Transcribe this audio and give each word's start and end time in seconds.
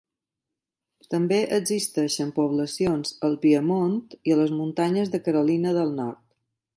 També 1.15 1.37
existeixen 1.57 2.31
poblacions 2.39 3.13
al 3.29 3.37
Piemont 3.45 4.01
i 4.31 4.33
a 4.33 4.39
les 4.43 4.55
muntanyes 4.63 5.13
de 5.17 5.23
Carolina 5.29 5.75
del 5.81 5.95
Nord. 6.01 6.23